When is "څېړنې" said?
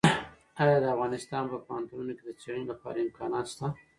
2.41-2.65